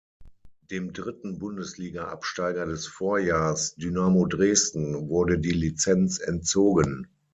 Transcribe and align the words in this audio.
Dem 0.71 0.93
dritten 0.93 1.37
Bundesliga-Absteiger 1.37 2.65
des 2.65 2.87
Vorjahrs, 2.87 3.75
Dynamo 3.75 4.25
Dresden, 4.25 5.09
wurde 5.09 5.37
die 5.37 5.51
Lizenz 5.51 6.17
entzogen. 6.17 7.05